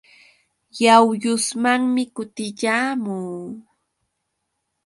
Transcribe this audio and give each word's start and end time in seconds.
Yawyusmanmi 0.83 2.03
kutiyaamuu. 2.15 3.41